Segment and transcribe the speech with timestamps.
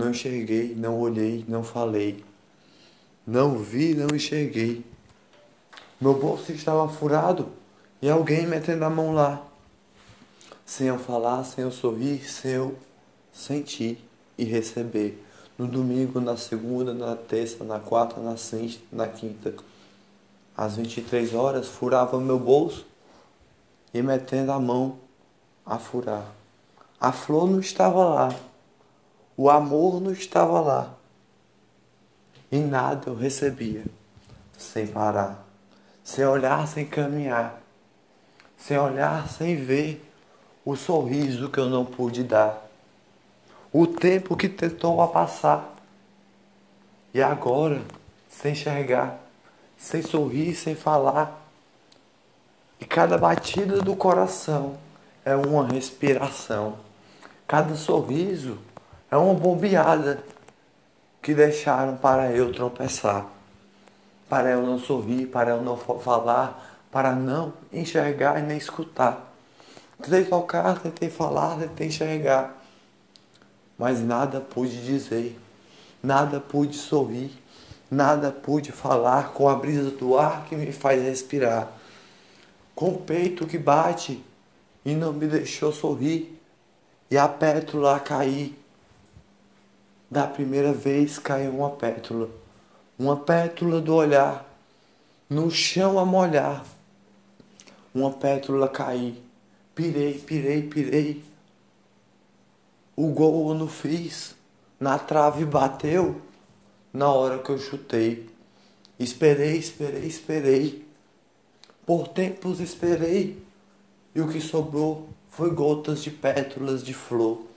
[0.00, 2.24] Não enxerguei, não olhei, não falei.
[3.26, 4.84] Não vi, não enxerguei.
[6.00, 7.48] Meu bolso estava furado
[8.00, 9.44] e alguém metendo a mão lá.
[10.64, 12.78] Sem eu falar, sem eu sorrir, sem eu
[13.30, 14.02] sentir
[14.38, 15.22] e receber.
[15.58, 19.54] No domingo, na segunda, na terça, na quarta, na sexta, na quinta.
[20.56, 22.86] Às 23 horas, furava meu bolso
[23.92, 24.98] e metendo a mão
[25.66, 26.24] a furar.
[26.98, 28.49] A flor não estava lá.
[29.42, 30.94] O amor não estava lá.
[32.52, 33.86] E nada eu recebia.
[34.58, 35.46] Sem parar,
[36.04, 37.58] sem olhar, sem caminhar,
[38.58, 40.06] sem olhar, sem ver
[40.62, 42.68] o sorriso que eu não pude dar,
[43.72, 45.74] o tempo que tentou passar,
[47.14, 47.80] e agora,
[48.28, 49.18] sem enxergar,
[49.78, 51.48] sem sorrir, sem falar,
[52.78, 54.76] e cada batida do coração
[55.24, 56.76] é uma respiração,
[57.46, 58.58] cada sorriso
[59.10, 60.22] é uma bombeada
[61.20, 63.26] que deixaram para eu tropeçar,
[64.28, 69.34] para eu não sorrir, para eu não falar, para não enxergar e nem escutar.
[70.00, 72.56] Tentei tocar, tentei falar, tentei enxergar,
[73.76, 75.38] mas nada pude dizer,
[76.02, 77.32] nada pude sorrir,
[77.90, 81.68] nada pude falar com a brisa do ar que me faz respirar,
[82.74, 84.24] com o peito que bate
[84.84, 86.40] e não me deixou sorrir,
[87.10, 88.59] e a pétala cair
[90.10, 92.28] da primeira vez caiu uma pétula,
[92.98, 94.44] uma pétula do olhar,
[95.28, 96.64] no chão a molhar,
[97.94, 99.22] uma pétula cair,
[99.74, 101.24] pirei, pirei, pirei.
[102.96, 104.34] O gol eu não fiz,
[104.80, 106.20] na trave bateu,
[106.92, 108.28] na hora que eu chutei.
[108.98, 110.84] Esperei, esperei, esperei.
[111.86, 113.40] Por tempos esperei,
[114.14, 117.50] e o que sobrou foi gotas de pétalas de flor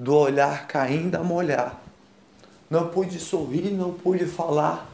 [0.00, 1.79] do olhar caindo a molhar.
[2.70, 4.88] Não pude sorrir, não pude falar,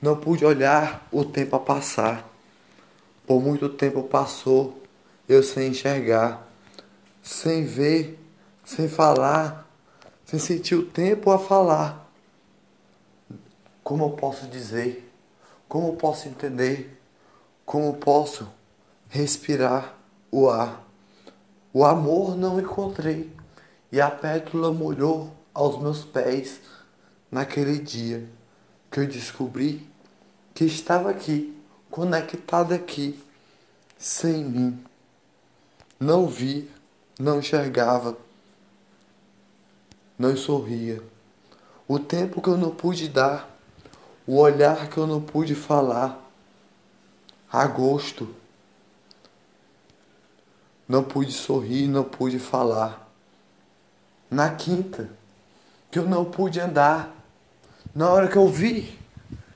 [0.00, 2.24] não pude olhar o tempo a passar.
[3.26, 4.80] Por muito tempo passou,
[5.28, 6.48] eu sem enxergar,
[7.20, 8.16] sem ver,
[8.64, 9.68] sem falar,
[10.24, 12.08] sem sentir o tempo a falar.
[13.82, 15.12] Como eu posso dizer?
[15.68, 16.96] Como eu posso entender?
[17.66, 18.48] Como posso
[19.08, 19.96] respirar
[20.30, 20.80] o ar?
[21.72, 23.32] O amor não encontrei
[23.90, 26.60] e a pétula molhou aos meus pés
[27.30, 28.28] naquele dia
[28.90, 29.88] que eu descobri
[30.54, 31.56] que estava aqui,
[31.90, 33.18] conectada aqui,
[33.98, 34.84] sem mim.
[35.98, 36.66] Não via,
[37.18, 38.16] não enxergava,
[40.18, 41.02] não sorria.
[41.86, 43.48] O tempo que eu não pude dar,
[44.26, 46.18] o olhar que eu não pude falar.
[47.52, 48.34] Agosto.
[50.88, 53.10] Não pude sorrir, não pude falar
[54.30, 55.10] na quinta,
[55.90, 57.14] que eu não pude andar.
[57.94, 58.96] Na hora que eu vi,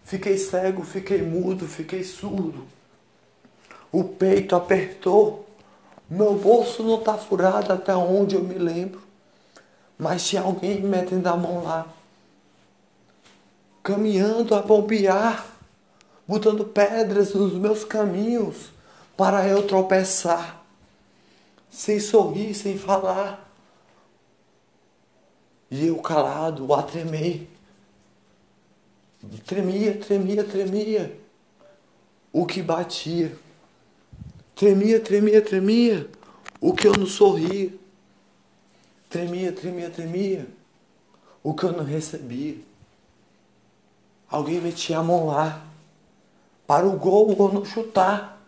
[0.04, 2.66] fiquei cego, fiquei mudo, fiquei surdo.
[3.92, 5.48] O peito apertou.
[6.10, 9.00] Meu bolso não está furado até onde eu me lembro.
[9.96, 11.86] Mas tinha alguém metendo a mão lá.
[13.82, 15.46] Caminhando a bombear,
[16.26, 18.72] botando pedras nos meus caminhos
[19.16, 20.62] para eu tropeçar.
[21.70, 23.43] Sem sorrir, sem falar.
[25.70, 27.48] E eu calado, a tremer.
[29.46, 31.18] Tremia, tremia, tremia.
[32.32, 33.36] O que batia.
[34.54, 36.08] Tremia, tremia, tremia.
[36.60, 37.72] O que eu não sorria.
[39.08, 40.46] Tremia, tremia, tremia.
[41.42, 42.58] O que eu não recebia.
[44.28, 45.64] Alguém metia a mão lá.
[46.66, 48.40] Para o gol ou não chutar.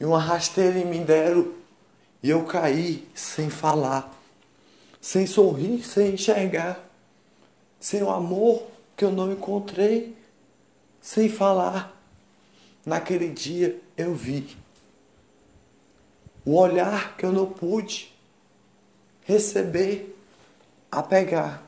[0.00, 1.52] E uma rasteira me deram.
[2.22, 4.17] E eu caí sem falar
[5.00, 6.84] sem sorrir, sem enxergar,
[7.80, 8.62] sem o amor
[8.96, 10.16] que eu não encontrei,
[11.00, 11.94] sem falar.
[12.84, 14.56] Naquele dia eu vi
[16.44, 18.12] o olhar que eu não pude
[19.24, 20.16] receber,
[20.90, 21.62] a pegar,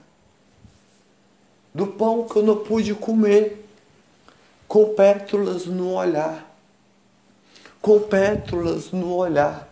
[1.75, 3.69] do pão que eu não pude comer,
[4.67, 6.51] com pétalas no olhar,
[7.83, 9.69] com pétalas no olhar,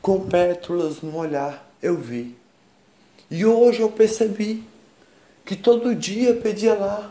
[0.00, 2.41] com pétalas no olhar, eu vi.
[3.32, 4.62] E hoje eu percebi
[5.42, 7.10] que todo dia pedia lá.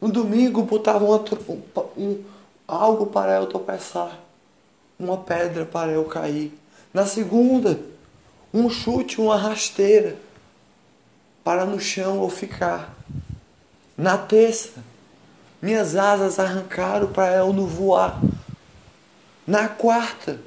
[0.00, 1.62] No domingo botava um,
[1.96, 2.24] um,
[2.64, 4.16] algo para eu tropeçar,
[4.96, 6.56] uma pedra para eu cair.
[6.94, 7.80] Na segunda,
[8.54, 10.16] um chute, uma rasteira
[11.42, 12.94] para no chão eu ficar.
[13.96, 14.74] Na terça,
[15.60, 18.22] minhas asas arrancaram para eu não voar.
[19.44, 20.38] Na quarta,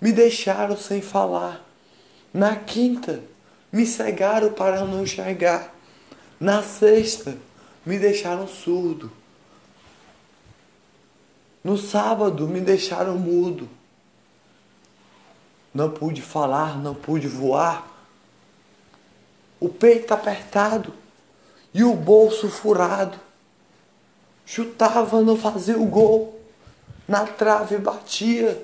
[0.00, 1.65] me deixaram sem falar.
[2.36, 3.24] Na quinta,
[3.72, 5.72] me cegaram para não enxergar.
[6.38, 7.34] Na sexta,
[7.82, 9.10] me deixaram surdo.
[11.64, 13.66] No sábado, me deixaram mudo.
[15.72, 17.88] Não pude falar, não pude voar.
[19.58, 20.92] O peito apertado
[21.72, 23.18] e o bolso furado.
[24.44, 26.38] Chutava, não fazia o gol.
[27.08, 28.62] Na trave batia,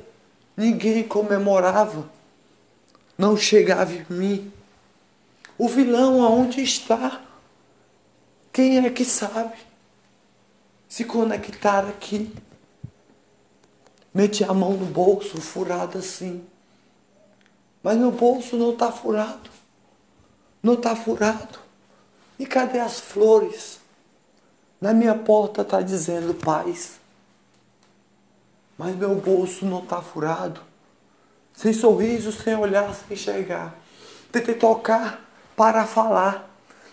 [0.54, 2.06] ninguém comemorava.
[3.22, 4.52] Não chegava em mim.
[5.56, 7.22] O vilão aonde está?
[8.52, 9.54] Quem é que sabe?
[10.88, 12.34] Se conectar aqui.
[14.12, 16.44] Meti a mão no bolso, furado assim.
[17.80, 19.48] Mas meu bolso não está furado.
[20.60, 21.60] Não está furado.
[22.40, 23.78] E cadê as flores?
[24.80, 26.98] Na minha porta está dizendo paz.
[28.76, 30.71] Mas meu bolso não está furado.
[31.54, 33.74] Sem sorriso, sem olhar, sem enxergar.
[34.30, 35.20] Tentei tocar
[35.56, 36.48] para falar.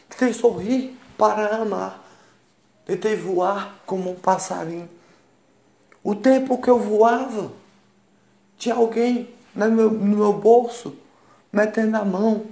[0.10, 2.04] Tentei sorrir para amar.
[2.86, 4.90] Tentei voar como um passarinho.
[6.04, 7.52] O tempo que eu voava,
[8.58, 10.96] tinha alguém no meu, no meu bolso
[11.52, 12.46] metendo a mão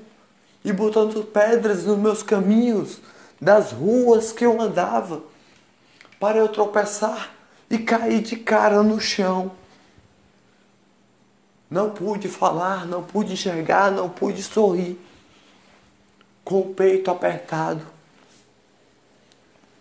[0.63, 2.99] e botando pedras nos meus caminhos
[3.39, 5.21] das ruas que eu andava
[6.19, 7.31] para eu tropeçar
[7.69, 9.51] e cair de cara no chão.
[11.69, 14.99] Não pude falar, não pude enxergar, não pude sorrir,
[16.43, 17.85] com o peito apertado.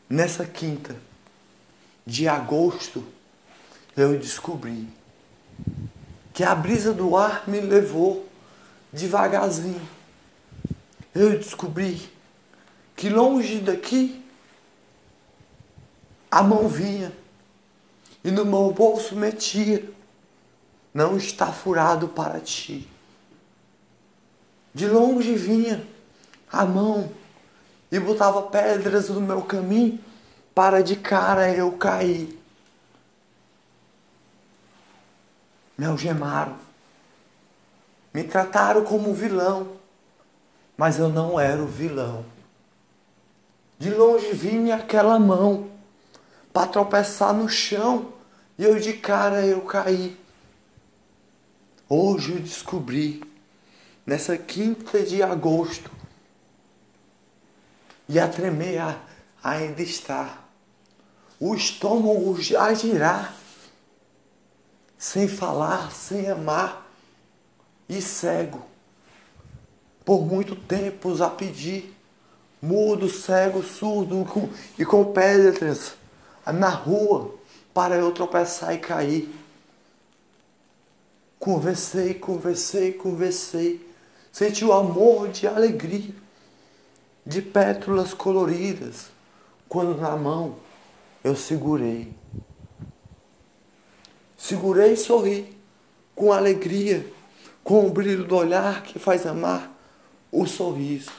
[0.08, 0.96] Nessa quinta
[2.04, 3.04] de agosto,
[3.96, 4.88] eu descobri
[6.32, 8.28] que a brisa do ar me levou
[8.92, 9.88] devagarzinho.
[11.14, 12.10] Eu descobri
[12.94, 14.22] que longe daqui
[16.30, 17.12] a mão vinha
[18.22, 19.95] e no meu bolso metia.
[20.96, 22.88] Não está furado para ti.
[24.72, 25.87] De longe vinha
[26.50, 27.12] a mão
[27.93, 30.00] e botava pedras no meu caminho
[30.54, 32.43] para de cara eu cair.
[35.76, 36.56] Me algemaram,
[38.14, 39.72] me trataram como vilão,
[40.78, 42.25] mas eu não era o vilão.
[43.78, 45.69] De longe vinha aquela mão
[46.54, 48.14] para tropeçar no chão
[48.56, 50.25] e eu de cara eu caí.
[51.88, 53.22] Hoje eu descobri,
[54.04, 55.90] nessa quinta de agosto,
[58.08, 58.96] e a tremer
[59.42, 60.44] ainda está,
[61.38, 63.36] o estômago a girar,
[64.98, 66.90] sem falar, sem amar,
[67.88, 68.66] e cego,
[70.04, 71.96] por muito tempo a pedir,
[72.60, 74.26] mudo, cego, surdo
[74.76, 75.94] e com pedras
[76.46, 77.34] na rua
[77.72, 79.45] para eu tropeçar e cair.
[81.46, 83.88] Conversei, conversei, conversei.
[84.32, 86.12] Senti o amor de alegria,
[87.25, 89.12] de pétalas coloridas,
[89.69, 90.56] quando na mão
[91.22, 92.12] eu segurei.
[94.37, 95.56] Segurei e sorri,
[96.16, 97.08] com alegria,
[97.62, 99.72] com o brilho do olhar que faz amar
[100.32, 101.12] o sorriso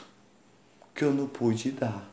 [0.94, 2.06] que eu não pude dar.